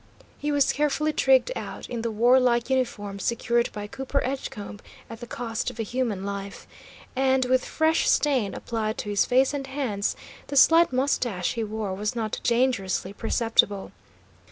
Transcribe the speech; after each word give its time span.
He 0.39 0.51
was 0.51 0.73
carefully 0.73 1.13
trigged 1.13 1.51
out 1.55 1.87
in 1.87 2.01
the 2.01 2.09
warlike 2.09 2.71
uniform 2.71 3.19
secured 3.19 3.71
by 3.71 3.85
Cooper 3.85 4.19
Edgecombe 4.25 4.79
at 5.11 5.19
the 5.19 5.27
cost 5.27 5.69
of 5.69 5.77
a 5.79 5.83
human 5.83 6.25
life, 6.25 6.65
and, 7.15 7.45
with 7.45 7.63
fresh 7.63 8.09
stain 8.09 8.55
applied 8.55 8.97
to 8.97 9.09
his 9.11 9.25
face 9.27 9.53
and 9.53 9.67
hands, 9.67 10.15
the 10.47 10.57
slight 10.57 10.91
moustache 10.91 11.53
he 11.53 11.63
wore 11.63 11.93
was 11.93 12.15
not 12.15 12.39
dangerously 12.41 13.13
perceptible. 13.13 13.91